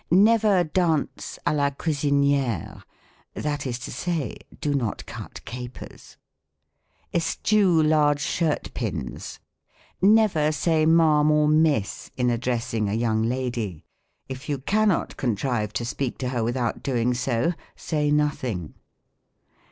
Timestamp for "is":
3.67-3.77